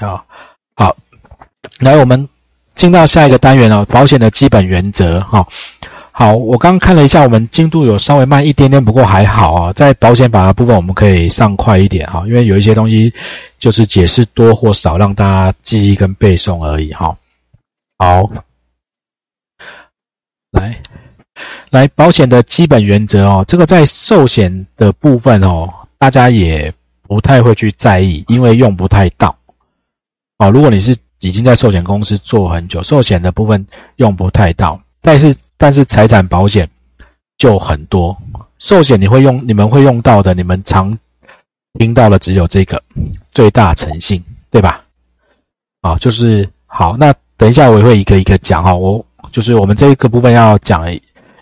[0.00, 0.24] 好，
[0.74, 0.96] 好，
[1.80, 2.28] 来，我们
[2.74, 5.46] 进到下一个单元哦，保险的基本原则哈。
[6.10, 9.72] 好，我刚看了一下，我们进度有稍微慢一点点，不过还好啊。
[9.72, 13.12] 在保险法的部分，我们可以上快一点哈，因为有一些东西
[13.58, 17.16] 就是解释多或少，让大家记忆跟背诵而已哈。
[17.98, 18.30] 好，
[20.52, 20.80] 来，
[21.70, 25.68] 来，保险的基本原则哦，这个在寿险的部分哦，
[25.98, 26.72] 大家也
[27.02, 29.36] 不太会去在意，因为用不太到。
[30.38, 33.64] 哦，如果你是已经在寿险公司做很久，寿险的部分
[33.96, 36.68] 用不太到，但是但是财产保险
[37.38, 38.16] 就很多。
[38.58, 40.96] 寿险你会用，你们会用到的，你们常
[41.78, 42.82] 听到的只有这个
[43.32, 44.82] 最大诚信，对吧？
[45.82, 46.96] 啊，就是好。
[46.96, 50.84] 那等一下我会一个一个讲哈，我就是我们这一个部分要讲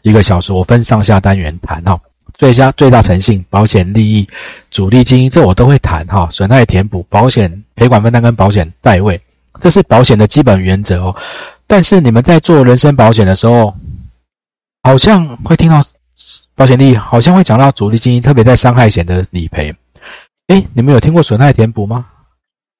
[0.02, 1.98] 一个小时，我分上下单元谈哈。
[2.42, 4.28] 最佳最大诚信、保险利益、
[4.68, 6.28] 主力经营，这我都会谈哈。
[6.32, 9.20] 损害填补、保险赔款分担跟保险代位，
[9.60, 11.14] 这是保险的基本原则哦。
[11.68, 13.72] 但是你们在做人身保险的时候，
[14.82, 15.84] 好像会听到
[16.56, 19.72] 保险利益，好像会讲到主力经营，特别在伤害险的理赔。
[20.48, 22.06] 诶，你们有听过损害填补吗？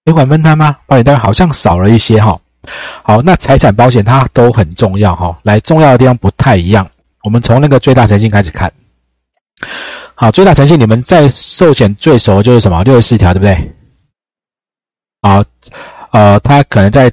[0.05, 0.77] 赔款分摊吗？
[0.87, 2.37] 保险单好像少了一些哈。
[3.05, 5.39] 好，那财产保险它都很重要哈。
[5.45, 6.91] 来，重要的地方不太一样。
[7.23, 8.73] 我们从那个最大诚信开始看。
[10.15, 12.83] 好，最大诚信，你们在寿险最熟就是什么？
[12.85, 13.73] 六十四条，对不对？
[15.23, 15.45] 好，
[16.13, 17.11] 呃，他可能在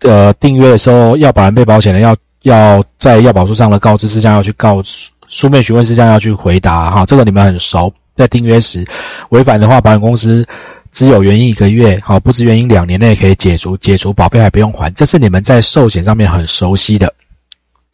[0.00, 4.82] 呃订阅的时候，要保人被保险人要要在要保书上的告知事项要去告
[5.28, 7.92] 书面询问事项要去回答哈，这个你们很熟。
[8.16, 8.84] 在订约时
[9.30, 10.46] 违反的话，保险公司
[10.92, 17.10] 只有原因一个月，好，不知原因两年内可以解除，解除保费还不用还，这是你们在寿险上面很熟悉的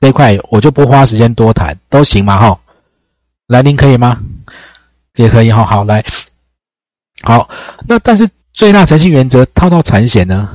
[0.01, 2.59] 这一块，我就不花时间多谈，都行嘛哈。
[3.48, 4.20] 来，您可以吗？
[5.14, 5.64] 也可以哈。
[5.64, 6.05] 好，来，
[7.22, 7.48] 好。
[7.86, 10.48] 那但是最大诚信原则套到产险呢？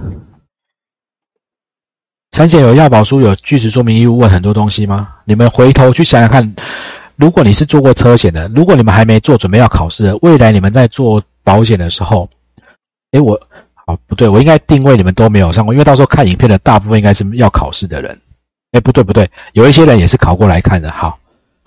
[2.31, 5.15] 产险有要保书，有据实说明义务，问很多东西吗？
[5.23, 6.53] 你们回头去想想看，
[7.15, 12.29] 如果你是做过车险的，如果你们还没做，准备要考试，未来你们在做保险的时候，
[13.11, 13.39] 诶，我
[13.73, 18.19] 好不对，我应该定位你们都没有上过，因为到时候看影片的大部分应该是要考试的人。
[18.73, 20.91] 诶，不对不对，有一些人也是考过来看的。
[20.91, 21.17] 好。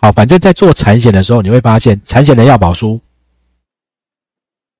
[0.04, 3.00] 好，反正在做产险的时候，你会发现产险的要保书，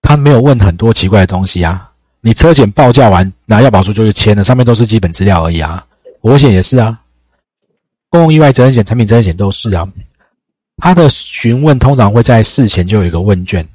[0.03, 1.91] 他没有问很多奇怪的东西啊。
[2.21, 5.83] 你车险报价完拿要保书就是签了，上面都是基本资料而已啊。
[6.21, 7.01] 保险也是啊，
[8.11, 9.89] 公共意外责任险、产品责任险都是啊。
[10.77, 13.67] 他的询问通常会在事前就有一个问卷，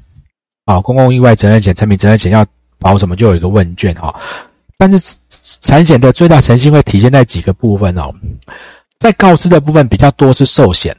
[0.66, 2.46] 啊，公共意外责任险、产品责任险要
[2.78, 4.14] 保什么就有一个问卷啊。
[4.78, 5.18] 但是
[5.62, 8.14] 产险的最大诚信会体现在几个部分哦，
[9.00, 10.96] 在告知的部分比较多是寿险。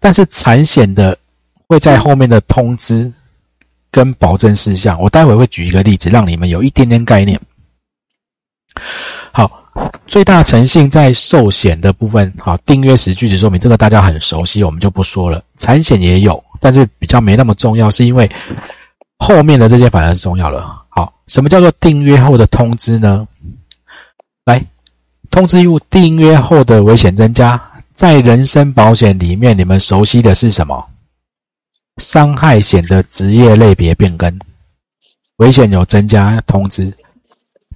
[0.00, 1.16] 但是产险的
[1.66, 3.12] 会在后面的通知
[3.90, 7.40] 跟保证事项，我待会会举一个例子，让你们有一点点概念。
[9.32, 9.64] 好，
[10.06, 15.42] 最大诚信在寿险的部分，好，订约时具体说明，这个大家很熟悉，我们就不说了。
[15.56, 18.30] 产险也有，但是比较没那么重要，是因为
[19.18, 20.82] 后面的这些反而是重要了。
[20.90, 23.26] 好，什么叫做订约后的通知呢？
[24.44, 24.64] 来，
[25.30, 27.60] 通知义务，订约后的危险增加。
[27.98, 30.88] 在人身保险里面，你们熟悉的是什么？
[31.96, 34.38] 伤害险的职业类别变更，
[35.38, 36.96] 危险有增加通知。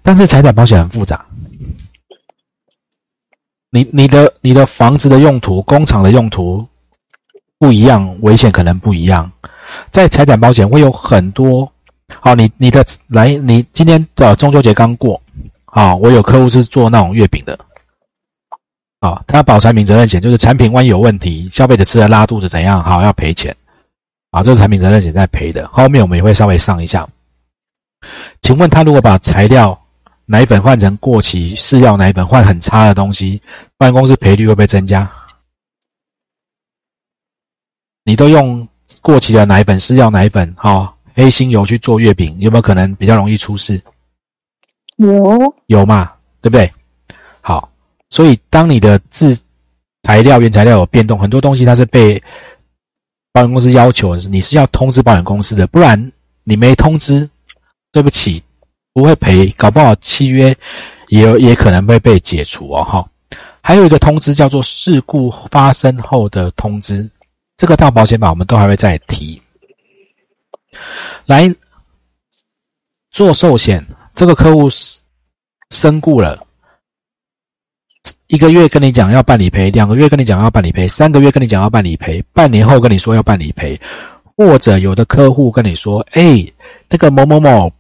[0.01, 1.27] 但是财产保险很复杂，
[3.71, 6.65] 你你的你的房子的用途、工厂的用途
[7.59, 9.29] 不一样，危险可能不一样。
[9.91, 11.73] 在财产保险会有很多，
[12.21, 15.21] 好，你你的来，你今天的中秋节刚过，
[15.65, 17.59] 好，我有客户是做那种月饼的。
[19.03, 22.81] 啊，他保产品责任险就是产品万一有问题，消费者吃了拉肚子怎样？
[22.81, 23.55] 好，要赔钱。
[24.31, 25.67] 啊，这是产品责任险在赔的。
[25.69, 27.07] 后面我们也会稍微上一下。
[28.43, 29.77] 请问他如果把材料
[30.25, 33.43] 奶粉换成过期饲料奶粉，换很差的东西，
[33.77, 35.11] 保险公室赔率会不会增加？
[38.05, 38.67] 你都用
[39.01, 43.83] 过期的奶粉、饲料奶粉，哈，黑心油去做月饼，有没有可能比较容易出事？
[44.99, 46.13] 有，有嘛？
[46.41, 46.73] 对不对？
[47.41, 47.69] 好。
[48.13, 49.35] 所以，当你的制
[50.03, 52.23] 材料、原材料有变动，很多东西它是被
[53.33, 56.13] 保险公司要求，你是要通知保险公司的，不然
[56.45, 57.27] 你没通知，
[57.91, 58.43] 对不起，
[58.93, 60.55] 不会赔，搞不好契约
[61.09, 62.85] 也也可能会被解除哦。
[62.85, 63.09] 哈，
[63.63, 67.09] 还有一个通知叫做事故发生后的通知，
[67.57, 69.41] 这个到保险法我们都还会再提。
[71.25, 71.51] 来
[73.11, 74.69] 做寿险，这个客户
[75.71, 76.47] 身故了。
[78.27, 83.79] 一个月跟你讲要办理赔，两个月跟你讲要办理赔，三个月跟你讲要办理赔，半年后跟你说要办理赔，
[84.37, 86.45] 或者有的客户跟你说：“哎，
[86.89, 87.73] 那个某某某，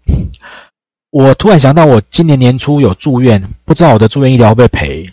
[1.10, 5.08] 我突然想到，我今年年初有住院，不知道我的住院医疗会不会赔？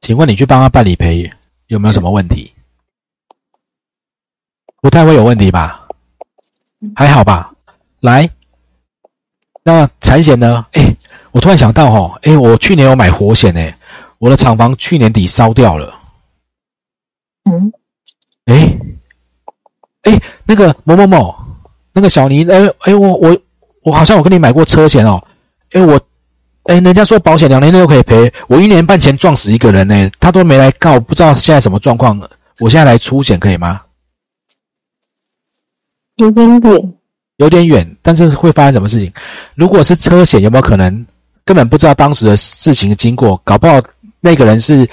[0.00, 1.30] 请问你去帮他办理赔
[1.68, 2.52] 有没有什么问题？
[4.82, 5.88] 不太会有问题吧？
[6.94, 7.50] 还好吧？
[8.00, 8.28] 来，
[9.62, 10.66] 那产险呢？
[10.72, 10.94] 哎，
[11.30, 13.74] 我突然想到哈，哎，我去年有买活险哎，
[14.24, 15.94] 我的厂房去年底烧掉了。
[17.44, 17.70] 嗯，
[18.46, 18.74] 哎，
[20.04, 21.36] 哎，那个某某某，
[21.92, 23.38] 那个小尼，哎哎，我我
[23.82, 25.22] 我好像我跟你买过车险哦，
[25.72, 26.00] 哎我，
[26.62, 32.18] 哎人家说保险两年内都可以赔，我一年半前撞死一个人呢，他都没来告，不知道现在什么状况，
[32.60, 33.82] 我现在来出险可以吗？
[36.16, 36.94] 有点远，
[37.36, 39.12] 有点远，但是会发生什么事情？
[39.54, 41.06] 如果是车险，有没有可能
[41.44, 43.38] 根本不知道当时的事情经过？
[43.44, 43.78] 搞不好
[44.24, 44.88] 那个人是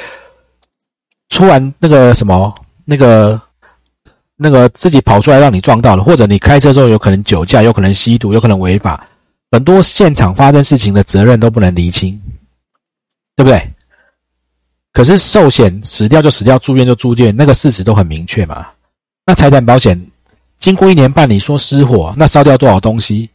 [1.29, 3.41] 突然那个什么那个
[4.35, 9.07] 那个自己跑出来让你撞到了，或者你开车时候有可能酒驾，有可能吸毒，有可能违法，
[9.49, 12.21] 很多现场发生事情的责任都不能厘清，
[13.37, 13.65] 对不对？
[14.91, 18.67] 可是寿险死掉就死掉，住院就住院，那个事实都很明确嘛。
[19.25, 20.07] 那财产保险？
[20.57, 23.29] 经过一年半，你说失火，那烧掉多少东西？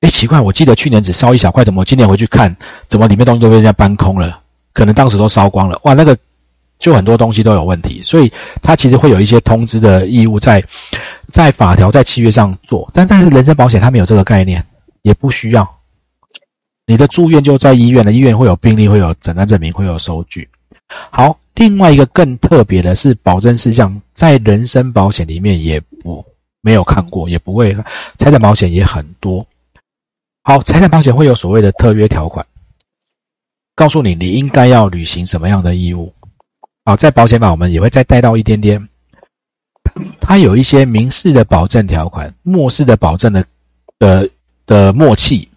[0.00, 2.56] 哎，奇怪，我记得去年只烧一小块，怎么今年回去看，
[2.88, 4.42] 怎么里面东西都被人家搬空了？
[4.76, 5.80] 可能当时都烧光了。
[5.84, 6.14] 哇，那个
[6.78, 8.30] 就很多东西都有问题，所以
[8.60, 10.62] 它其实会有一些通知的义务在，
[11.28, 14.62] 在法条在契约上做，但在人身保险它没有这个概念，
[15.00, 15.66] 也不需要。
[16.86, 20.46] 你的住院就在医院的，医院会有病历，会有诊断证明，会有收据。
[21.10, 21.36] 好。
[21.56, 26.22] 另外一个更特别的是，保证事项在人身保险里面也不
[26.60, 27.74] 没有看过，也不会。
[28.18, 29.46] 财产保险也很多。
[30.42, 32.44] 好，财产保险会有所谓的特约条款，
[33.76, 36.12] 告诉你你应该要履行什么样的义务。
[36.84, 38.88] 好，在保险法我们也会再带到一点点，
[40.20, 43.44] 它有一些民事的保证条款，漠视的保证的
[43.98, 44.28] 的
[44.66, 45.48] 的默契。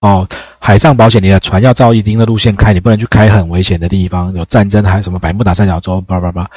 [0.00, 0.28] 哦，
[0.60, 6.48] 海上保险，你的船要照一定的路线开，你不能去开很危险的地方，有战争还有什么百慕达三角洲，叭叭叭。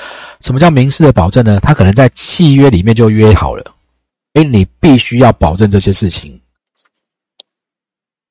[0.42, 1.60] 什么叫民事的保证呢？
[1.60, 3.64] 它可能在契约里面就约好了，
[4.34, 6.40] 哎，你必须要保证这些事情。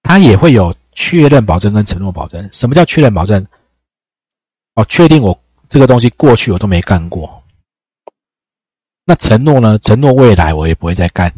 [0.03, 2.47] 它也会有确认保证跟承诺保证。
[2.53, 3.47] 什么叫确认保证？
[4.75, 7.43] 哦，确定我这个东西过去我都没干过。
[9.07, 9.79] 那承诺呢？
[9.79, 11.33] 承诺未来我也不会再干。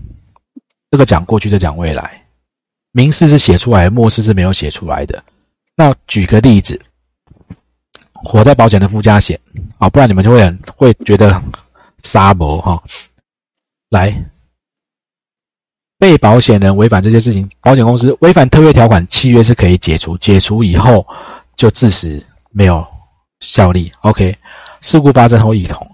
[0.90, 2.26] 这个讲过去就讲未来。
[2.90, 5.22] 明示是写出来，末示是没有写出来的。
[5.76, 6.78] 那举个例子，
[8.12, 9.38] 火灾保险的附加险
[9.78, 11.40] 啊，不然你们就会很会觉得
[12.00, 12.82] 沙博哈。
[13.90, 14.12] 来，
[16.02, 21.06] 被保险人违反这些事情，保险公司违反特约条款，契约是可以解除，解除以后
[21.54, 22.20] 就自始
[22.50, 22.84] 没有
[23.38, 23.92] 效力。
[24.00, 24.36] OK，
[24.80, 25.88] 事故发生后一同。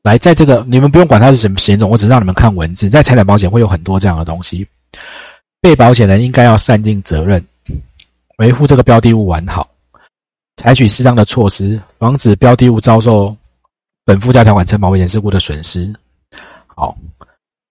[0.00, 4.66] 来，在这个你们不用管它是什么险种，我只是让你们看文字，在财产保险会有很多这样的东西。
[5.60, 7.46] 被保险人应该要善尽责任，
[8.38, 9.68] 维护这个标的物完好，
[10.56, 13.36] 采取适当的措施，防止标的物遭受
[14.06, 15.94] 本附加条款承保危险事故的损失。
[16.66, 16.96] 好，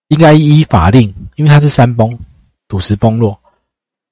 [0.08, 2.18] 应该依法令，因为它是山崩、
[2.66, 3.38] 土石崩落，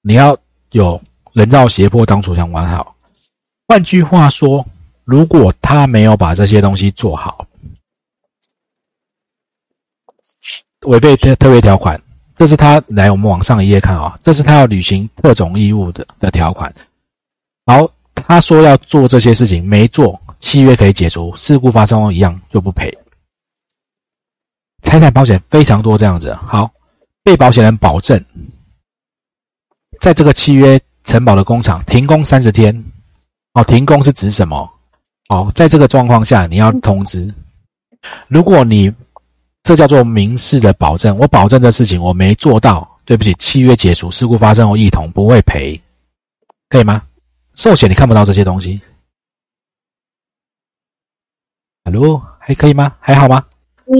[0.02, 0.37] 你要
[0.70, 1.00] 有
[1.32, 2.94] 人造斜坡当础墙完好。
[3.69, 4.64] 换句话说，
[5.04, 7.46] 如果他没有把这些东西做好，
[10.87, 12.00] 违背特特别条款。
[12.34, 16.70] 这是他来，我们往上一页看啊，这是他要履行特种义务的的条款。
[17.65, 22.94] 好，他说要做这些事情，没做，契约可以解除，事故发生后一样就不赔。
[24.86, 26.34] 财产保险非常多这样子。
[26.46, 26.70] 好，
[27.22, 28.24] 被保险人保证，
[30.00, 32.84] 在这个契约承保的工厂停工三十天。
[33.52, 34.70] 哦，停工是指什么？
[35.28, 37.34] 哦，在这个状况下你要通知，
[38.28, 38.93] 如果你。
[39.66, 45.82] 这叫做民事的保证，我保证的事情我没做到，对不起，契约解除，事故发生后一同不会赔，
[46.69, 47.02] 可以吗？
[47.52, 48.81] 寿险你看不到这些东西
[51.82, 52.94] ，Hello，还可以吗？
[53.00, 53.44] 还好吗？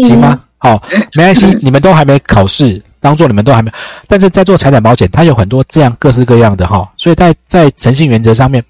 [0.07, 0.46] 行吗？
[0.67, 0.83] 好，
[1.15, 3.71] 没关系，你们都还没考试，当做你们都还没，
[4.09, 8.65] 但是在做财产保险，它有很多这样各式各样的哈，所以在在诚信原则上面，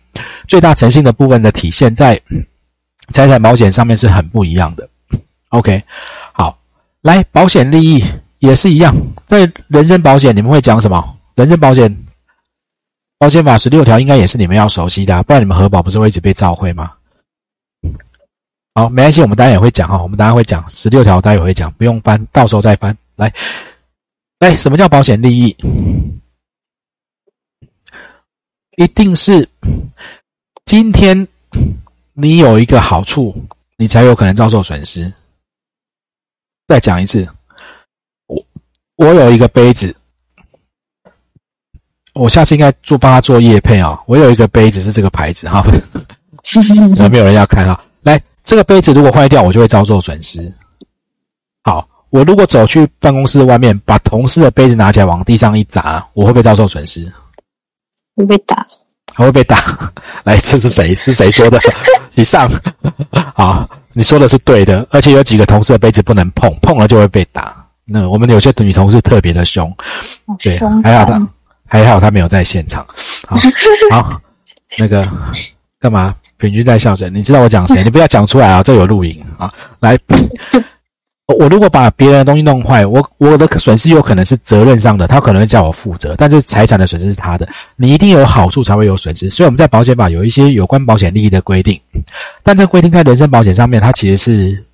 [0.47, 2.21] 最大诚信的部分的体现在
[3.15, 4.87] 财产保险上面是很不一样的
[5.49, 5.83] ，OK
[6.33, 6.59] 好。
[7.00, 8.05] 来，保险利益
[8.41, 11.17] 也是一样，在人身保险你们会讲什么？
[11.35, 11.97] 人身保险
[13.17, 16.93] 保险法十六条应该也是你们要熟悉的，不然你们核保不是会一直被召回吗？
[18.76, 22.95] 好，没关系，我们待会也会讲哈，我们待会会讲十六条，待会会讲，不用翻，到时候再翻。
[23.14, 23.33] 来，
[24.38, 25.56] 来，什么叫保险利益？
[28.76, 29.49] 一定是
[30.66, 31.26] 今天
[32.12, 33.35] 你有一个好处，
[33.78, 35.11] 你才有可能遭受损失。
[36.66, 37.26] 再讲一次，
[38.26, 38.45] 我
[38.97, 39.97] 我有一个杯子，
[42.12, 43.99] 我下次应该做帮他做叶配啊。
[44.06, 45.64] 我有一个杯子是这个牌子哈，
[46.99, 47.83] 有没有人要看啊？
[48.02, 50.50] 来，这个杯子如果坏掉，我就会遭受损失。
[51.65, 57.12] 好，我如果走去办公室外面，把同事的杯子拿起来往地上一砸，我会不会遭受损失？
[58.15, 58.67] 会被打。
[59.12, 59.57] 还会被打。
[60.25, 60.95] 来，这是谁？
[60.95, 61.59] 是谁说的？
[62.15, 62.49] 以上。
[63.35, 67.67] 好，你说的是对的，而且有几个同事的杯子不能碰，碰了就会被打。
[67.85, 69.75] 那我们有些女同事特别的凶，
[70.38, 71.29] 对，还好她
[71.67, 72.87] 还好她没有在现场。
[73.26, 73.37] 好，
[73.91, 74.21] 好，
[74.79, 75.09] 那个
[75.81, 76.15] 干嘛？
[76.38, 77.83] 平均在笑着，你知道我讲谁？
[77.85, 79.52] 你不要讲出来啊，这有录影啊。
[79.81, 79.99] 来。
[81.40, 87.49] 我如果把别人的东西弄坏，我我的损失有可能是责任上的，他可能会叫我负责，但是财产的损失是他的。
[87.75, 91.81] 你一定有好处才会有损失，所以我们在保险法有一些有关保险利益的规定，
[92.45, 94.64] 但这规定在人身保险上面，它其实是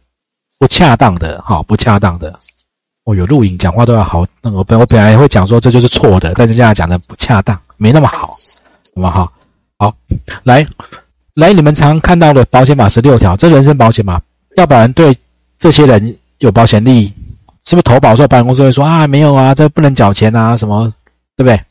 [0.61, 2.39] 不恰当的，哈，不恰当的。
[3.05, 9.33] 我有录影，讲话都要好，那我本我本来会讲说这就是错的，但是现在讲的不恰当，没那么好，好不好？
[9.79, 9.97] 好，
[10.45, 10.67] 来
[11.35, 14.21] 来，你们常看到的保险法十六条，这人身保险嘛，
[14.57, 15.17] 要不然对
[15.59, 16.19] 这些人。
[16.39, 17.15] 有保险利益，
[17.65, 20.93] 是不是投保的时候保险公司会说啊，没有啊，这不能缴钱啊，什么，
[21.37, 21.65] 对不对？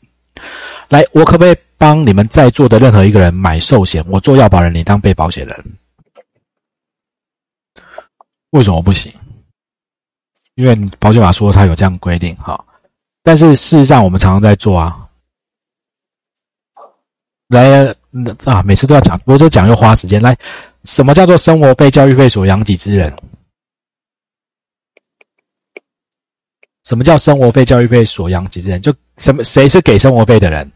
[0.88, 4.02] 来，我可不可以帮你们在座的任何一个人买寿险？
[4.08, 5.64] 我做要保人，你当被保险人，
[8.52, 9.12] 为什么不行？
[10.54, 12.64] 因为保险法说他有这样规定，哈。
[13.22, 15.06] 但是事实上，我们常常在做啊。
[17.48, 17.91] 来，
[18.44, 20.20] 啊，每次都要讲，不过讲又花时间。
[20.20, 20.36] 来，
[20.84, 23.14] 什么叫做生活费、教育费所养己之人？
[26.84, 28.82] 什么叫生活费、教育费所养几之人？
[28.82, 30.70] 就什么谁是给生活费的人？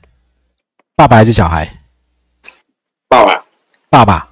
[0.95, 1.69] 爸爸还是小孩？
[3.09, 3.45] 爸爸，
[3.91, 4.29] 爸爸，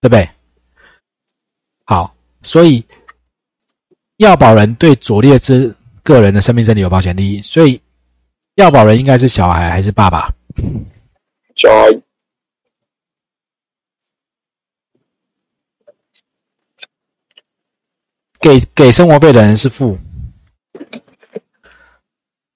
[0.00, 0.28] 对不对？
[1.84, 2.12] 好，
[2.42, 2.84] 所以
[4.16, 7.80] 要保人对左列之个人的生命、身体有保险利益，所以
[8.56, 10.32] 要保人应该是小孩还是爸爸？
[11.56, 12.00] 小孩。
[18.38, 19.98] 给给生活费的人是父。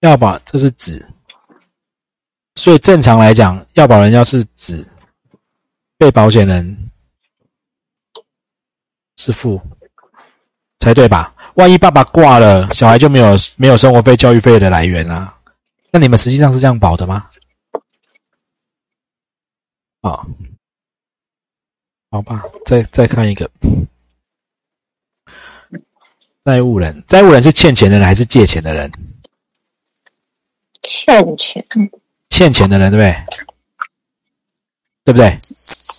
[0.01, 1.07] 要保这是子，
[2.55, 4.87] 所以正常来讲，要保人要是子，
[5.99, 6.91] 被保险人
[9.17, 9.61] 是父
[10.79, 11.35] 才对吧？
[11.55, 15.37] 万一爸爸挂了，小孩就没有没有生活费、教育费的来源啊？
[15.91, 17.29] 那你们实际上是这样保的吗？
[20.01, 20.27] 啊，
[22.11, 23.51] 好吧，再再看一个
[26.45, 28.91] 债务人，债务人是欠钱的人还是借钱的人？
[30.83, 31.65] 欠钱，
[32.31, 33.15] 欠钱的人对不对？
[35.05, 35.37] 对不对？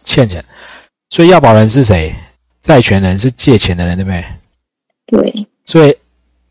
[0.05, 0.43] 欠钱，
[1.09, 2.15] 所以要保人是谁？
[2.61, 4.25] 债权人是借钱的人对不对？
[5.05, 5.47] 对。
[5.63, 5.95] 所以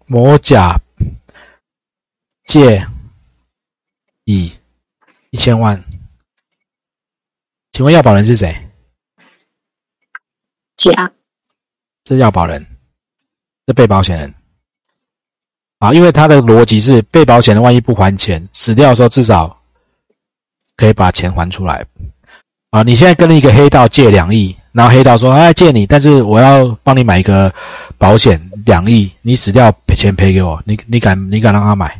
[0.06, 0.80] 某甲
[2.46, 2.86] 借
[4.24, 4.52] 乙
[5.30, 5.84] 一千万，
[7.72, 8.54] 请问要保人是谁？
[10.76, 11.12] 甲。
[12.06, 12.66] 是要保人，
[13.66, 14.34] 是被保险人。
[15.78, 19.62] 啊，因为他的逻辑是被保险人万一不还钱，死掉的时候至少
[20.76, 21.86] 可以把钱还出来。
[22.70, 27.52] 啊，你现在跟了一个黑道借两亿，然后黑道说：“哎，借你，但是我要帮你买一个
[27.98, 31.99] 保险两亿，你死掉赔钱赔给我，你你敢你敢让他买？”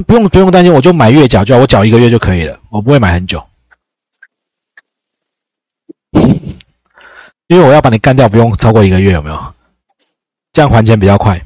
[0.00, 3.44] 不用不用担心，我就买月缴，就我缴一个月就可以了，我不会买很久，
[7.46, 9.54] 因为我要把你干掉，不用超过一个月，有没有？
[10.52, 11.40] 这样还钱比较快，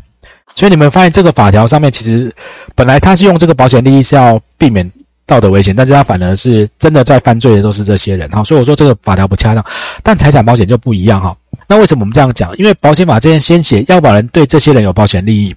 [0.55, 2.35] 所以你们发现这个法条上面其实
[2.75, 4.91] 本来他是用这个保险利益是要避免
[5.27, 9.65] 道德危险，但是他反而是真的在犯罪的都是这些人哈，所以我说这个法条不恰当。
[10.03, 11.37] 但财产保险就不一样哈，
[11.69, 12.57] 那为什么我们这样讲？
[12.59, 15.55] 因为保险法这边先写要保人对这些人有保险利益，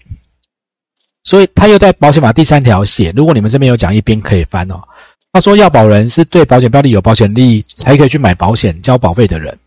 [1.23, 4.81] 所以他又在保险法第三条写，如果你们这边有讲义边可以翻哦。
[5.31, 9.57] 他说要保人是对保险标的有保险利益才可以去买保险交保费的人，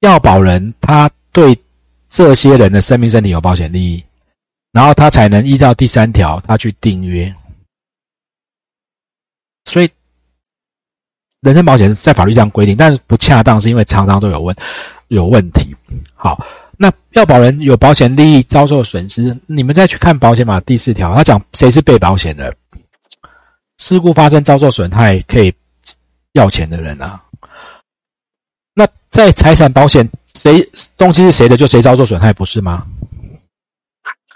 [0.00, 1.58] 要保人他对。
[2.08, 4.02] 这些人的生命、身体有保险利益，
[4.70, 7.34] 然后他才能依照第三条他去订约。
[9.64, 9.90] 所以，
[11.40, 14.54] 人身保险在法律上规定，但是不恰当，是因为常常都有问
[15.08, 15.74] 有问题。
[16.14, 16.40] 好，
[16.76, 22.54] 那要保人有保险利益遭受损失，你们再去看保险法第四条，他讲谁是被保险人？
[23.78, 25.52] 事故发生遭受损害可以
[26.32, 27.22] 要钱的人啊。
[28.74, 30.08] 那在财产保险。
[30.36, 32.86] 谁东西是谁的，就谁遭受损害，不是吗？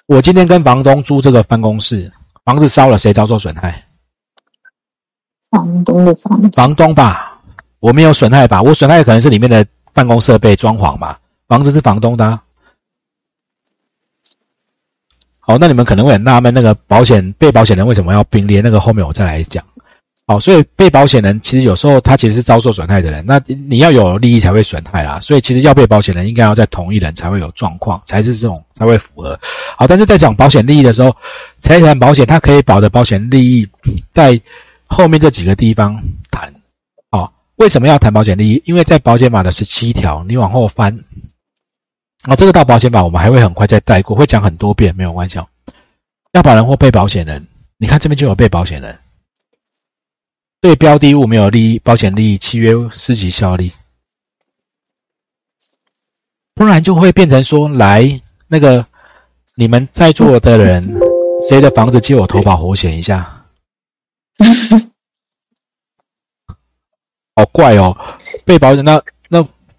[0.07, 2.11] 我今天跟房东租这个办公室，
[2.43, 3.85] 房子烧了，谁遭受损害？
[5.51, 6.49] 房东的房子。
[6.59, 7.39] 房东吧，
[7.81, 8.63] 我没有损害吧？
[8.63, 11.19] 我损害可能是里面的办公设备装潢嘛。
[11.51, 12.31] 房子是房东的。
[15.41, 18.61] 好，那你们可能会很纳闷，那个保险被保险人为什么要并列？
[18.61, 19.65] 那个后面我再来讲。
[20.29, 25.19] 好，所以被保险人其实有时候他其实是遭受损害的人，那你要有利益才会损害啦。
[25.19, 29.37] 所以其实要被保险人应该要在同一人才会有状况，才是这种才会符合。
[29.77, 31.17] 好，但是在讲保险利益的时候，
[31.57, 33.67] 财产保险它可以保的保险利益
[34.13, 34.41] 在
[34.87, 36.55] 后面这几个地方谈。
[37.11, 38.63] 好，为什么要谈保险利益？
[38.65, 40.97] 因为在保险法的十七条，你往后翻，
[42.29, 45.49] 哦，这个到保险法我们还会很快再带过，会讲很多遍，没有关系哦。
[46.33, 47.47] 要保人或被保险人，
[47.79, 48.99] 你看这边就有被保险人。
[50.61, 53.73] 对标的物没有利益，保险利益契约失其效力，
[56.55, 58.85] 不然就会变成说，来那个
[59.55, 61.01] 你们在座的人，
[61.49, 63.47] 谁的房子借我投保活险一下？
[67.35, 67.97] 好怪哦，
[68.45, 69.03] 被保险那。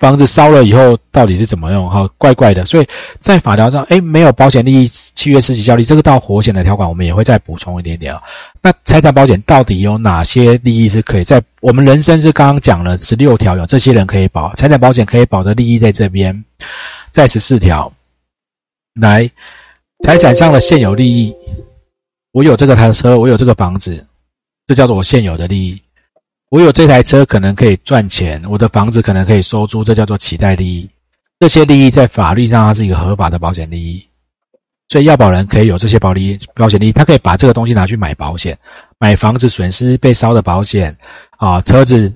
[0.02, 1.88] 房子烧了以后到底是怎么用？
[1.88, 2.66] 哈，怪怪的。
[2.66, 2.88] 所以
[3.20, 8.20] 在法条上，哎，没有保险利益契约失及效力，这个到活险的条款，我们也会再补充一点点啊。
[8.64, 16.44] 那财产保险到底有哪些利益是可以在我们人生是刚刚讲了十六条，有这些人可以保财产保险可以保的利益在这边，
[17.12, 17.94] 在十四条，
[19.00, 19.30] 来
[20.04, 21.32] 财产上的现有利益，
[22.32, 24.04] 我有这个台车，我有这个房子，
[24.66, 25.80] 这叫做我现有的利益。
[26.52, 30.90] 我有这台车可能可以赚钱，我的房子可能可以收租，这叫做期待利益。
[31.40, 34.06] 这些利益在法律上它是一个合法的保险利益，
[34.90, 38.60] 所以要保人可以有这些保利保险利益，他可以把这个东西拿去买保险，
[39.00, 40.98] 买房子损失被烧的保险
[41.38, 42.12] 啊，车子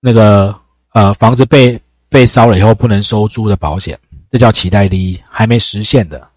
[0.00, 0.54] 那个
[0.92, 3.98] 呃房子被被烧了以后不能收租的保险，
[4.30, 6.28] 这叫期待利益，还没实现的。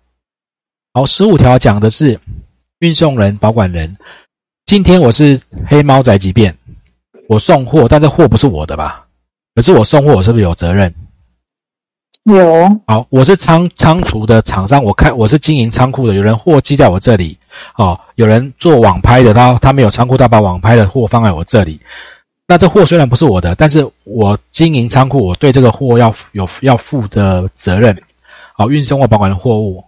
[0.94, 2.18] 好，十五条讲的是
[2.80, 3.98] 运送人、保管人。
[4.66, 6.56] 今天我是黑猫宅急便。
[7.30, 9.06] 我送货，但这货不是我的吧？
[9.54, 10.92] 可是我送货，我是不是有责任？
[12.24, 12.36] 有。
[12.88, 17.38] 好，我是仓仓储的厂商，我看我是经营仓库的，有人货寄在我这里，
[17.76, 21.80] 哦，有人做网拍的，他他没有仓库，他把网拍的货放在我这里。
[22.48, 27.96] 那这货虽然不是我的，但是我经营仓库，我对这个货要有要负的责任。
[28.54, 29.84] 好，运送或保管的货物，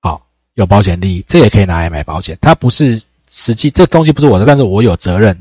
[0.00, 0.18] 好，
[0.54, 2.38] 有保险利益，这也可以拿来买保险。
[2.40, 5.38] 它不是实际这东西不是我的，但是我有责任。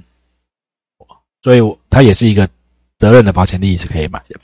[1.42, 2.48] 所以它也是一个
[2.98, 4.40] 责任的保险利益是可以买的。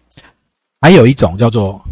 [0.81, 1.83] 还有一种叫做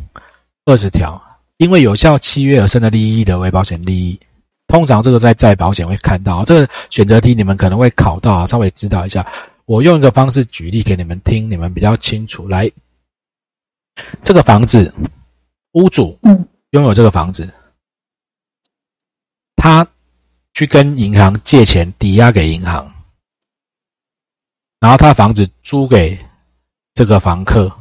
[0.65, 1.21] 二十条，
[1.57, 4.19] 因为有效契约而生的利益的为保险利益。
[4.67, 9.27] 通常这个在再保险会看到，这个选择题你们可能会考到，稍微知道一下。
[9.65, 12.47] 我用一个方式举例给你们听，你们比较清楚。
[12.47, 12.71] 来，
[14.21, 14.93] 这个房子
[15.73, 17.51] 屋主嗯拥有这个房子，
[19.55, 19.87] 他
[20.53, 22.92] 去跟银行借钱抵押给银行。
[24.83, 26.19] 然后他房子租给
[26.93, 27.71] 这个房客，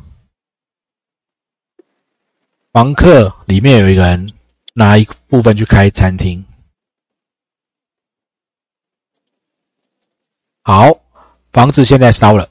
[2.70, 4.32] 房客里面有一个人
[4.72, 6.44] 拿一部分去开餐厅。
[10.62, 10.96] 好，
[11.50, 12.48] 房子现在烧了，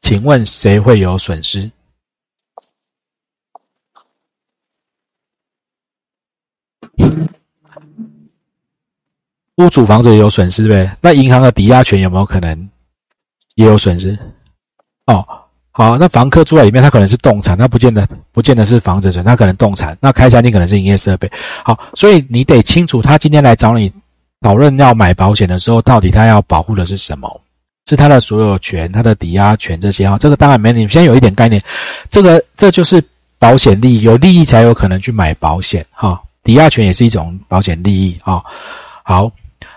[0.00, 1.70] 请问谁会有损失？
[9.56, 10.96] 屋主房子有损失呗？
[11.02, 12.70] 那银行的抵押权有没有可能？
[13.54, 14.18] 也有损失，
[15.06, 15.26] 哦，
[15.70, 21.30] 好，那房客住在里面，他可能是动产，他不见得不见得是房子损，他可能动产，那开餐厅可能是营业设备，
[21.64, 23.92] 好，所以你得清楚，他今天来找你
[24.40, 27.40] 讨论要买保险的时候，到底他要保护的是什么？
[27.88, 31.60] 是他的所有权、他的抵押权这些哈，这个当然没你先有一点概念，
[32.08, 33.02] 这个这就是
[33.38, 38.40] 保险利益，有利益才有可能去买保险哈，抵押权也是一种保险利益啊。
[39.02, 39.30] 好，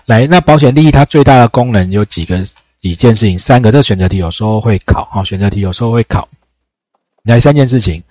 [0.04, 2.42] 来，那保险利益它最大的功能有几个？
[2.80, 6.28] 几件事情，三个，这选择题有时候会考啊，选择题有时候会考。
[7.24, 8.02] 来三件事情，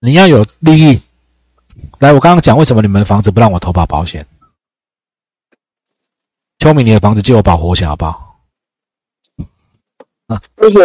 [0.00, 0.98] 你要有利益。
[1.98, 4.26] 来，我刚刚讲为什么你们的房子不让我投保保险？
[6.58, 8.38] 秋明，你的房子借我保活险好不好？
[10.28, 10.80] 啊，不行，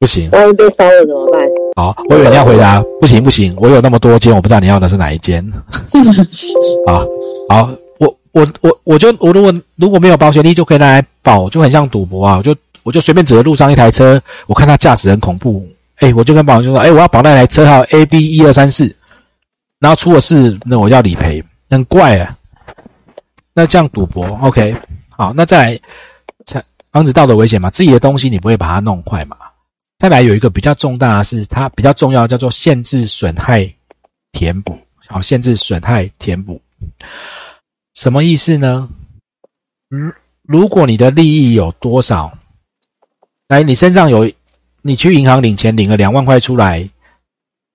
[0.00, 1.40] 不行，万一被烧了怎么办？
[1.76, 5.48] 好，我以为你要回答不行不行，我有那么多间，我不知道你要的是哪一间。
[6.86, 7.06] 好，
[7.48, 7.81] 好。
[8.32, 12.36] 我我我就我如果如果没有保险利益就可以拿来保，就很像赌博啊！
[12.38, 18.94] 我就我就随便指着路上一台车，我看它驾驶很恐怖，哎，我就跟保险就说，哎，我要保那台车号 A B 一二三四，
[19.78, 22.36] 然后出了事，那我要理赔，很怪啊！
[23.54, 24.74] 那这样赌博，OK，
[25.10, 25.80] 好，那再来，
[26.46, 29.36] 才防止道德危险嘛，自己的东西你不会把它弄坏嘛？
[29.98, 33.70] 再来有一个比较重大的是，它比较重要叫做限制损害
[34.32, 36.60] 填补，好，限制损害填补。
[37.94, 38.88] 什么意思呢？
[39.88, 42.32] 如，如果你的利益有多少，
[43.48, 44.30] 来，你身上有，
[44.80, 46.88] 你去银行领钱领了两万块出来，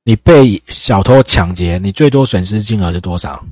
[0.03, 3.43] 你被小偷抢劫，你最多损失金额是多少？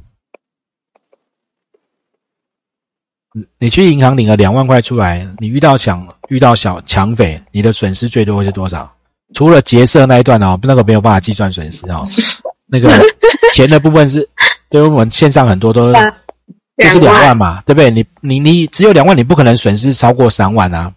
[3.60, 8.92] 你去银行领了两万块出来，你遇到抢遇到小抢匪，你的损失最多会是多少？
[9.34, 12.08] 除了劫色那一段哦，那个没有办法计算损失哦。
[12.66, 12.90] 那个
[13.54, 14.28] 钱的部分是，
[14.70, 15.92] 对我们线上很多都是
[16.78, 17.90] 就是两万嘛，对不对？
[17.90, 20.94] 你你你只有两万，你不可能损失超过三万啊。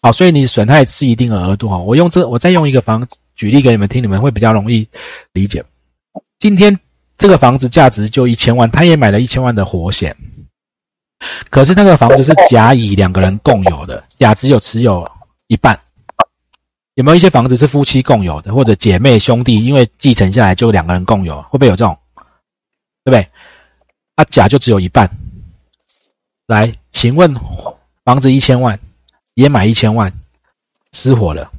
[0.00, 1.78] 好，所以你损害是一定的额度哈。
[1.78, 4.86] 我用这，我再用一个房子举例给你们听，你们会比较容易
[5.32, 5.64] 理解。
[6.40, 6.76] 今天
[7.16, 10.16] 这个房子价值就一千万，他也买了一千万的活险。
[11.50, 15.08] 可是那个房子是甲乙两个人共有的，甲只有持有
[15.46, 15.78] 一半。
[16.94, 21.40] 有没有一些房子是夫妻共有的，或者姐妹兄弟因为继承下来就两个人共有？
[21.42, 21.96] 会不会有这种？
[23.04, 23.28] 对不对？
[24.22, 25.10] 啊，甲就只有一半。
[26.46, 27.34] 来，请问
[28.04, 28.78] 房子一千万，
[29.34, 30.12] 也买一千万，
[30.92, 31.50] 失火了，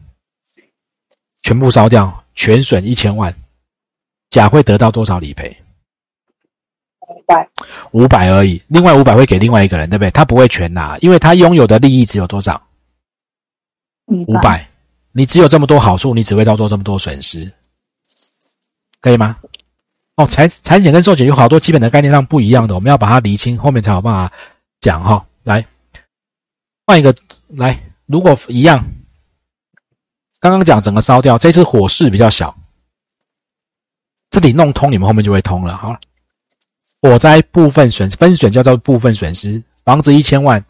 [1.38, 3.36] 全部烧掉，全损一千万，
[4.30, 5.56] 甲会得到多少理赔？
[7.08, 7.50] 五百，
[7.92, 10.12] 五百而已，另外五百会给另外一个人，对不对？
[10.12, 12.62] 他不会全拿，因为他拥有的利益只有多少？
[14.06, 14.70] 五百。
[15.16, 17.54] 你只有这么多好处，你只会遭受这么多损失，
[19.00, 19.38] 可以吗？
[20.16, 24.32] 哦，财财险跟寿险有好多基本的概念上不一样的，我们要把它厘清，后面才有办法
[24.80, 25.26] 讲哈。
[25.44, 25.66] 来，
[26.86, 27.16] 换一个
[27.48, 28.86] 来，如果一样，
[30.40, 32.56] 刚刚讲整个烧掉，这次火势比较小，
[34.30, 35.76] 这里弄通，你们后面就会通了。
[35.78, 36.00] 好了，
[37.02, 40.64] 火灾部分损分损叫做部分损失，房子一千万，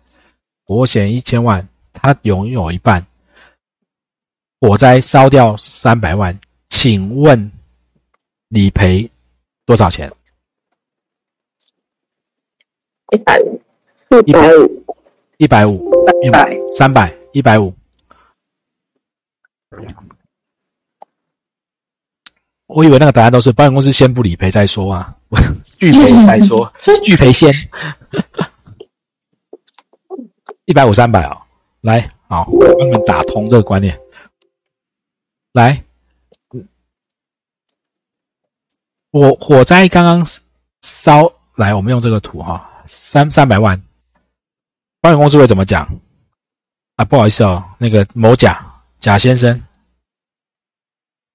[0.64, 3.06] 火险一千万，它拥有一半。
[4.62, 7.52] 火灾烧掉三百万，请问
[8.48, 9.12] 理赔
[9.66, 10.12] 多少钱？
[13.12, 13.62] 一百五，
[14.26, 14.86] 一百五，
[15.38, 15.90] 一百五，
[16.24, 17.74] 一百，三百，一百五。
[22.66, 25.16] 我以为那个答案都是保险公司先不理赔再说啊，
[25.78, 26.74] 拒赔再说，
[27.04, 27.54] 拒赔先。
[30.66, 31.38] 一百五三百哦，
[31.82, 34.00] 来，好，帮你们打通这个观念。
[35.52, 35.84] 来，
[39.14, 40.26] 火火灾刚刚
[40.82, 43.80] 烧来，我们用这个图哈，三三百万，
[45.02, 45.88] 保险公司会怎么讲？
[46.96, 48.66] 啊，不好意思哦，那个某甲
[49.00, 49.62] 甲先生，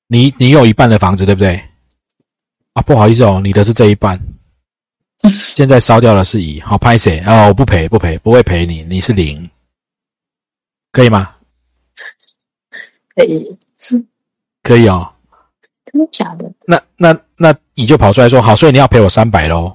[0.09, 1.55] 你你有一半的房子对不对？
[2.73, 4.21] 啊，不好意思哦，你的是这一半，
[5.55, 7.21] 现在烧掉了是乙，好拍谁？
[7.27, 9.49] 哦，我不赔不赔，不会赔你，你是零，
[10.91, 11.37] 可以吗？
[13.15, 13.57] 可以。
[14.65, 15.15] 可以哦，
[15.93, 16.51] 真的假的？
[16.67, 19.75] 那那那乙就跑出来说好，所以你要赔我三百喽。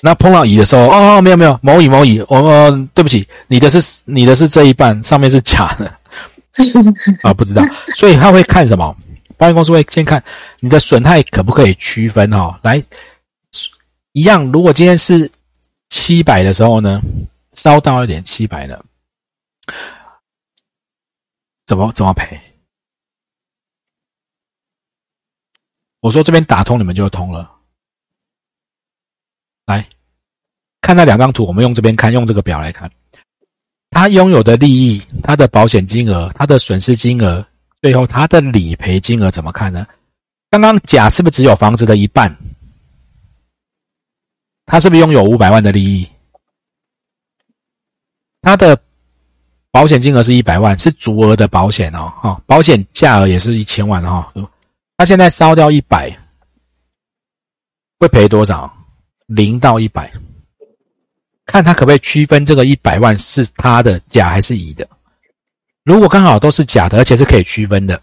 [0.00, 5.86] 那碰到乙的时候，哦哦，没有没有，某乙某乙，我对不起，你的是你的是这一半，上面是假的
[7.22, 7.62] 啊，不知道，
[7.96, 8.96] 所以他会看什么？
[9.36, 10.22] 保险公司会先看
[10.60, 12.58] 你的损害可不可以区分哦。
[12.62, 12.82] 来，
[14.12, 15.30] 一样，如果今天是
[15.88, 17.00] 七百的时候呢，
[17.52, 18.84] 烧到一点七百了。
[21.66, 22.40] 怎么怎么赔？
[26.02, 27.48] 我说这边打通，你们就通了。
[29.66, 29.86] 来
[30.80, 32.90] 看那两张图，我们用这边看，用这个表来看，
[33.90, 37.46] 他拥有的利益、他的保险金额、他的损失金额，
[37.80, 39.86] 最后他的理赔金额怎么看呢？
[40.50, 42.36] 刚刚甲是不是只有房子的一半？
[44.66, 46.08] 他是不是拥有五百万的利益？
[48.42, 48.78] 他的。
[49.70, 54.30] 保险金额是一百万，是足额的保险哦，哈，保险价额也是一千万哈。
[55.02, 56.16] 他现在烧掉一百，
[57.98, 58.72] 会赔多少？
[59.26, 60.12] 零到一百，
[61.44, 64.88] 看他可不可以区分这个一百万是他的甲还是乙的。
[65.82, 68.00] 如果刚好都是甲的，而且是可以区分的，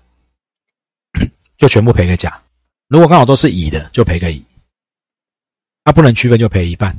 [1.58, 2.30] 就全部赔给甲；
[2.90, 4.46] 如果刚好都是乙的，就赔给乙。
[5.86, 6.94] 他不能区分，就赔一半。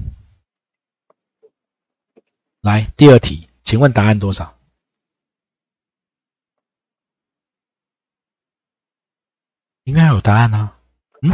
[2.63, 4.57] 来，第二题，请问答案多少？
[9.85, 10.77] 应该有答案啊，
[11.23, 11.33] 嗯，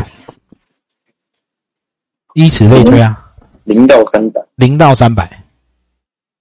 [2.34, 5.42] 以此类推啊，零到三百，零到三百，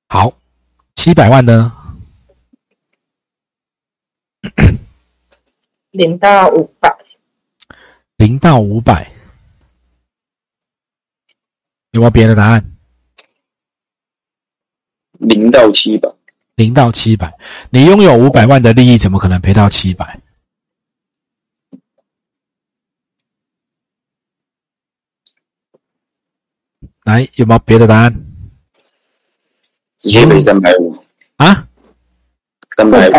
[0.10, 0.32] 好，
[0.94, 1.74] 七百万呢？
[5.90, 6.96] 零到五百，
[8.18, 9.12] 零到五百，
[11.92, 12.64] 有没有别的答案？
[15.18, 16.12] 零到七百，
[16.54, 17.34] 零到七百，
[17.72, 20.20] 你拥有五百万的利益，怎么可能赔到七百？
[27.06, 28.14] 来，有没有别的答案？
[30.00, 30.98] 直接赔三百五
[31.38, 31.68] 啊？
[32.76, 33.14] 三百五。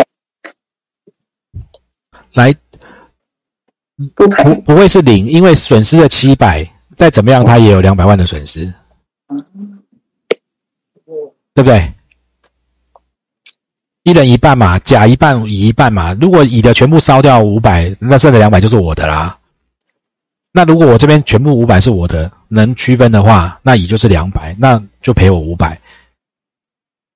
[2.35, 2.53] 来，
[4.15, 8.73] 不不不会是零，因为损失了七百，再怎么样，他也有两百万的损失。
[11.55, 11.91] 对不对？
[14.03, 16.13] 一人一半嘛，甲一半，乙一半嘛。
[16.21, 19.39] 如果乙的全部烧掉五百，那剩的两百就是我的啦。
[20.53, 25.79] 那如果我这边全部五百是我的，能区分的话，那乙就是两百，那就赔我五百。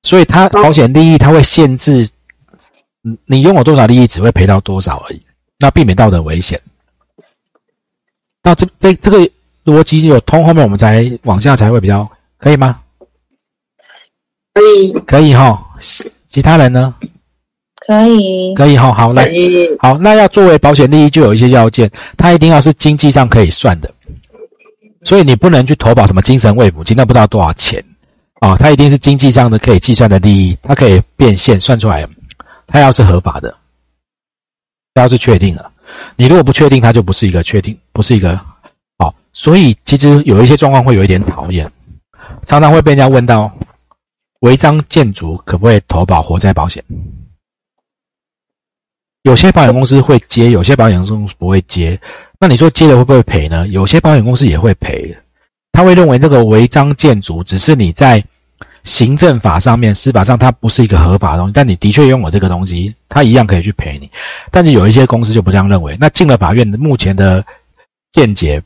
[0.03, 2.09] 所以它保险利益它会限制，
[3.03, 5.23] 你你拥有多少利益只会赔到多少而已，
[5.59, 6.61] 那避免道德危险。
[8.43, 9.31] 那这这这个
[9.65, 12.81] 逻辑有通，后面我们才往下才会比较可以吗？
[14.55, 15.77] 可以，可以哈。
[16.29, 16.95] 其他人呢？
[17.87, 18.93] 可以，可以哈。
[18.93, 19.29] 好，来，
[19.79, 23.93] 好，那要作为保险利益，就有一些要件，它一定要是经济上可以算的，
[25.03, 27.85] 所以你不能去投保什么精神慰抚金，那不知道多少钱
[28.41, 32.09] 啊、它一定是经济上的可以计算的利益，它可以变现算出来，
[32.67, 33.55] 它要是合法的，
[34.95, 35.71] 它要是确定的，
[36.17, 38.41] 你如果不确定，它就不是一个确定，不是一个
[38.99, 41.71] 好，所以其实有一些状况会有一点讨厌，
[42.47, 43.53] 常常会被人家问到，
[44.41, 46.83] 违章建筑可不可以投保火灾保险？
[49.23, 52.01] 有些保险公司会接，有些保险公司不会接。
[52.43, 53.69] 那你说接了会不会赔呢？
[53.69, 55.15] 有些保险公司也会赔，
[55.73, 58.25] 他会认为这个违章建筑只是你在
[58.83, 64.11] 行政法上面、司法上它不是一个合法的东西，但你的确拥有这个东西，它一样可以去赔你。
[64.51, 65.95] 但是有一些公司就不这样认为。
[66.01, 67.45] 那进了法院，目前的
[68.13, 68.63] 见解，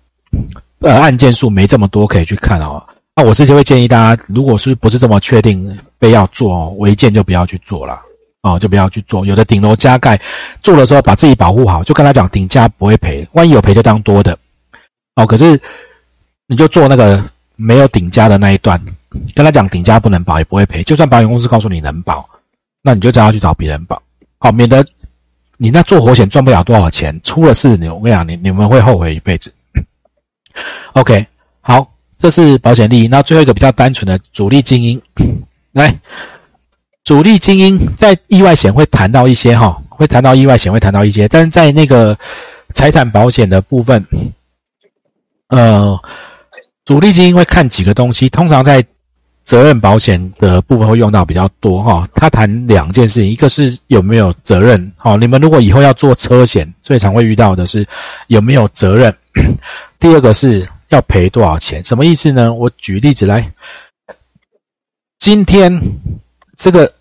[0.79, 2.81] 呃，案件数没这么多可以去看哦。
[3.17, 8.01] 那我是就会建议大家，如果是不是这么确定非要做哦，违建就不要去做了。
[8.45, 9.25] 哦，就不要去做。
[9.25, 10.21] 有的顶楼加盖
[10.63, 14.39] 做的时候，把自己保护好，就跟他讲顶加不会赔，万一有赔就当多的。
[15.15, 15.59] 哦，可是
[16.47, 17.25] 你就做那个
[17.57, 18.79] 没有顶加的那一段，
[19.35, 20.83] 跟他讲顶加不能保，也不会赔。
[20.83, 22.29] 就算保险公司告诉你能保，
[22.83, 24.03] 那你就只要去找别人保，
[24.39, 24.87] 好，免得
[25.57, 29.51] 你那做活险赚不了多少钱，出了事你我跟你讲，你你们会后悔一辈子。
[30.93, 31.27] OK，
[31.63, 33.09] 好，这是保险利益。
[33.09, 35.01] 那最后一个比较单纯的主力精英，
[35.73, 35.99] 来。
[37.05, 42.19] 主力精英在意外险会谈到一些哈，会谈到意外险会谈到一些，但是在那个
[42.73, 44.03] 财产保险的部分，
[45.49, 46.01] 呃，
[46.87, 48.83] 主力精英会看几个东西，通常在
[49.43, 52.09] 责任保险的部分会用到比较多哈。
[52.15, 57.87] 他谈两件事情，一个是有没有责任，好，你们如果以后要做车险，最常会遇到的是
[58.29, 59.15] 有没有责任。
[60.01, 62.55] 第二个是要赔多少钱，什么意思呢？
[62.55, 63.53] 我举例子来，
[65.19, 65.79] 今天。
[66.57, 66.93] 这个，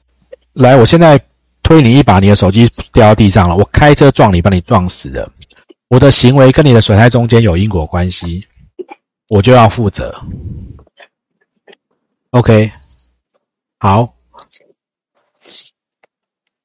[0.53, 1.19] 来，我现在
[1.61, 3.55] 推你一把，你的手机掉到地上了。
[3.55, 5.31] 我开车撞你，把你撞死了。
[5.89, 8.45] 我的行为跟你的损害中间有因果关系，
[9.27, 10.13] 我就要负责。
[12.31, 12.71] OK，
[13.79, 14.13] 好。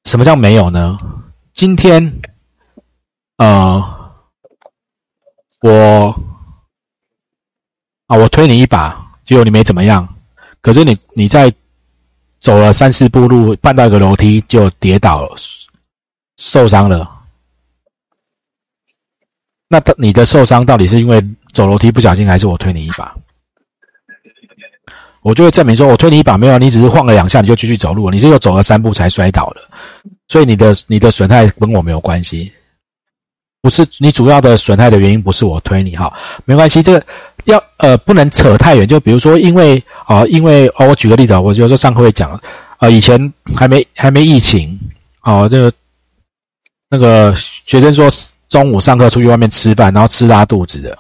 [0.05, 0.99] 什么叫没有呢？
[1.53, 2.21] 今天，
[3.37, 4.13] 呃，
[5.61, 6.21] 我
[8.07, 10.09] 啊，我推你一把，结果你没怎么样。
[10.63, 11.53] 可是你你在。
[12.41, 15.37] 走了三四步路，绊到一个楼梯就跌倒了，
[16.37, 17.09] 受伤了。
[19.69, 21.23] 那你的受伤到底是因为
[21.53, 23.15] 走楼梯不小心，还是我推你一把？
[25.21, 29.61] 我就会证明说，我推你一把没有，你只是晃了两下你就继续走路，你是又走了三步才摔倒的，
[30.29, 32.53] 所以你的你的损害跟我没有关系，
[33.61, 37.07] 不是你主要的损害的原因不是我推你哈，没关系，这个。
[37.51, 42.39] 要呃不能扯太远，就比如说，因为啊，因为哦，我举个例子啊，我有时候上课会讲
[42.77, 44.79] 啊，以前还没还没疫情，
[45.23, 45.73] 哦，这个
[46.91, 48.07] 那个学生说
[48.49, 50.97] 中午上课出去外面吃饭，然后吃拉肚子的，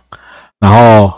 [0.58, 1.12] 然后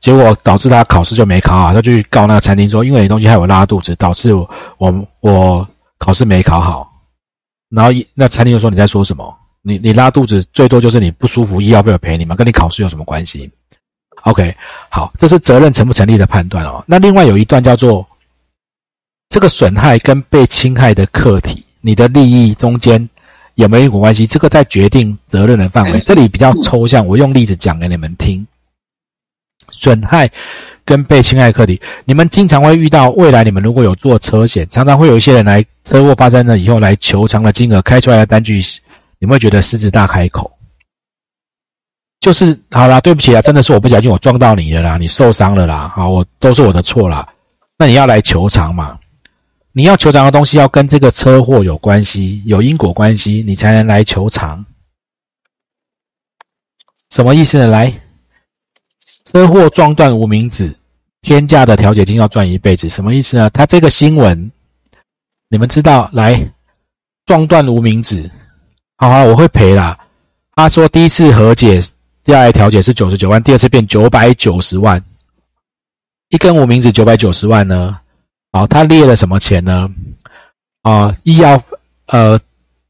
[0.00, 4.48] 结果导致他考试就没考好，他就去告那个餐厅说，因为你东西害我拉肚子，导致我
[4.78, 6.88] 我我考试没考好，
[7.68, 9.36] 然后那餐厅就说你在说什么？
[9.64, 12.34] 你你拉肚子最多就是你不舒服，医药费我赔你嘛？
[12.34, 13.48] 跟你考试有什么关系
[14.22, 14.54] ？OK，
[14.88, 16.82] 好，这是责任成不成立的判断哦。
[16.86, 18.06] 那另外有一段叫做
[19.28, 23.08] 这个损害跟被侵害的客体，你的利益中间
[23.54, 24.26] 有没有因果关系？
[24.26, 26.00] 这个在决定责任的范围。
[26.00, 28.46] 这里比较抽象，我用例子讲给你们听。
[29.70, 30.30] 损害
[30.84, 33.08] 跟被侵害客体，你们经常会遇到。
[33.10, 38.62] 未来你们如果有做车险，常常会有一些人来车祸发生了以后来求偿的金额开出来的单据，
[39.18, 40.52] 你们会觉得狮子大开口。
[42.22, 47.28] 就是好啦，对不起啊，真的是我不小心，我撞到你了啦，你受伤了啦，好，我都是我的错啦。
[47.76, 48.96] 那你要来求偿嘛？
[49.72, 54.64] 你要求偿的东西要跟这个车祸有关系，有因果关系，你才能来求偿。
[57.10, 57.66] 什么意思呢？
[57.66, 57.92] 来，
[59.24, 60.72] 车祸撞断无名指，
[61.22, 63.50] 天价的调解金要赚一辈子，什么意思呢？
[63.50, 64.52] 他这个新闻，
[65.48, 66.08] 你们知道？
[66.12, 66.40] 来，
[67.26, 68.30] 撞断无名指，
[68.96, 69.98] 好好，我会赔啦。
[70.54, 71.80] 他说第一次和解。
[72.24, 75.02] 第二调解是九十九万，第二次变九百九十万，
[76.28, 77.98] 一根无名指九百九十万呢？
[78.52, 79.88] 好，他列了什么钱呢？
[80.82, 81.60] 啊，医药
[82.06, 82.38] 呃，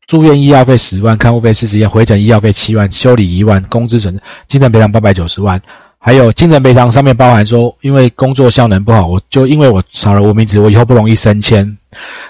[0.07, 5.61] 住院医药费十万，看护费四十万，回诊医药费七万，修理一万，工资损精神赔偿八百九十万，
[5.99, 11.79] 还有精神赔偿上面包含说，因为工作效能不好，我就因为我少了无名指，我以后不容易升迁，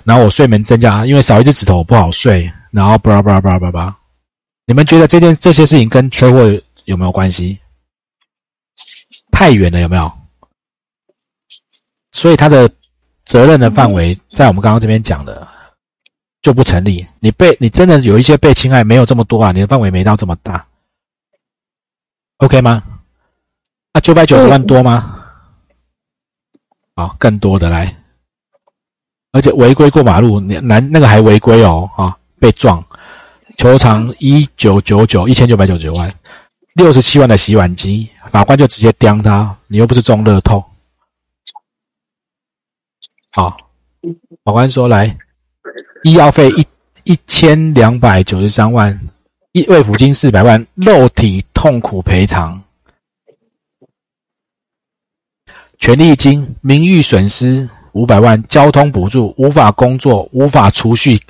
[0.05, 3.97] 然后我睡眠增加，因为少一只指头我不好睡，然后巴拉巴拉巴拉巴拉，
[4.67, 6.49] 你们觉得这件这些事情跟车祸
[6.85, 7.59] 有没有关系？
[9.31, 10.12] 太远了，有没有？
[12.12, 12.71] 所以他的
[13.25, 15.49] 责任的范围，在我们刚刚这边讲的
[16.42, 17.05] 就不成立。
[17.21, 20.66] 你被你真的有一些被侵害，没有这么多啊，你的范围没到这么大
[22.38, 22.83] ，OK 吗？
[23.92, 25.25] 啊，九百九十万多吗？
[26.95, 27.97] 好，更多的来，
[29.33, 32.85] 而且违规过马路，男那个还违规哦，啊，被撞，
[33.57, 36.14] 球场一九九九一千九百九十九万，
[36.75, 40.65] 六十七万的洗碗机，法官就直接刁他，你又不是中乐透。
[43.31, 43.57] 好，
[44.43, 45.17] 法官说：“来，
[46.03, 46.67] 医药费一
[47.05, 48.99] 一千两百九十三万，
[49.53, 52.63] 一慰抚金四百万，肉体痛苦赔偿，
[55.79, 61.21] 权利金、名誉损失五百万，交通补助，无法工作，无法储蓄。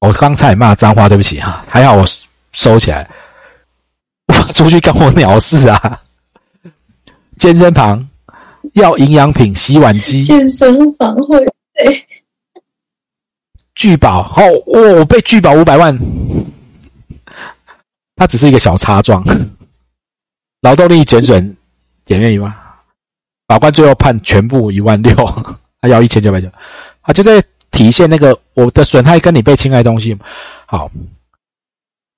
[0.00, 2.04] 我刚才骂脏话，对不起哈，还好我
[2.52, 3.08] 收起来。
[4.32, 6.00] 无法出去干我鸟事啊！
[7.38, 8.06] 健身房。”
[8.72, 11.38] 要营养品、洗碗机、健身房会
[11.72, 12.06] 费、
[13.74, 15.96] 拒保哦，我被拒保五百万，
[18.16, 19.24] 它只是一个小差状，
[20.60, 21.56] 劳动力减损
[22.04, 22.52] 减免一万，
[23.46, 25.14] 法官最后判全部一万六，
[25.80, 26.48] 他要一千九百九，
[27.00, 30.14] 啊，就在体现那个我的损害跟你被侵害东西，
[30.66, 30.90] 好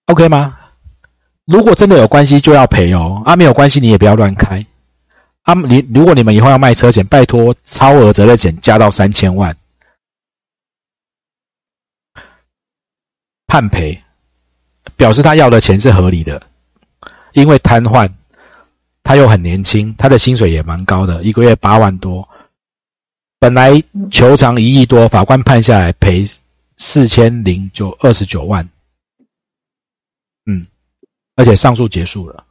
[0.07, 0.58] ，OK 吗？
[1.49, 4.65] 如果真的有关系就要赔哦，啊，没有关系你也不要乱开。
[5.45, 9.57] 啊，你如果你们以后要卖车险，拜托超额责任险加到三千万，
[13.47, 13.99] 判赔，
[14.95, 16.43] 表示他要的钱是合理的，
[17.33, 18.13] 因为瘫痪，
[19.03, 22.29] 他又很年轻，他的薪水也蛮高的，一个月八万多，
[23.39, 26.29] 本来求偿一亿多，法官判下来赔
[26.77, 28.69] 四千零九二十九万，
[30.45, 30.63] 嗯，
[31.39, 32.45] 而且上诉结束了。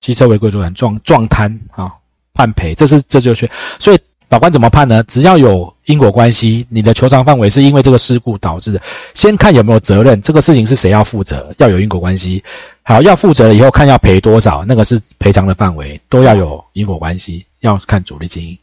[0.00, 1.94] 汽车违规作案撞撞瘫啊，
[2.34, 3.48] 判赔，这是这就是，
[3.78, 3.98] 所以
[4.28, 5.02] 法官怎么判呢？
[5.04, 8.82] 只要有因果关系，你的求偿范围是因为这个事故导致的，
[9.14, 12.42] 先看有没有责任，这个事情是谁要负责，要有因果关系。
[12.82, 18.58] 好，要负责了以后看要赔多少，那个是赔偿的范围，都要有因果关系，要看主力经营。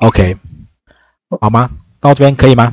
[0.00, 0.34] OK，
[1.40, 1.70] 好吗？
[2.00, 2.72] 到这边可以吗？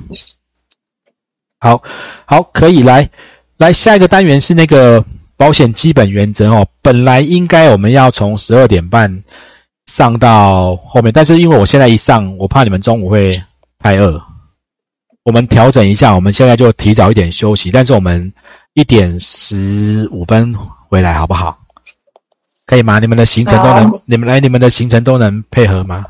[1.60, 1.82] 好，
[2.26, 3.10] 好，可以来，
[3.58, 5.04] 来下一个单元是那个。
[5.36, 9.24] 保险基本原则哦，本来应该我们要从十二点半
[9.88, 13.32] 上到后面，但是因为我现在一上，我怕你们中午会
[13.80, 14.22] 太饿，
[15.24, 18.32] 我们调整一下，我们现在就提早一点休息，但是我们
[18.74, 20.56] 一点十五分
[20.88, 21.58] 回来好不好？
[22.68, 23.00] 可以吗？
[23.00, 26.06] 你们的行程都能，你们来你们的行程都能配合吗？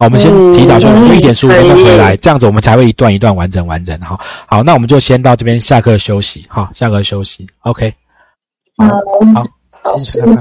[0.00, 4.00] 好，我们先提早休息，一点十五分钟回来，这样子我们才会一段一段完整完整。
[4.00, 7.92] 好，好，那我们就先到这边下课休息，好，下课休息，OK。
[8.76, 8.86] 好，
[9.82, 10.28] 好，谢谢。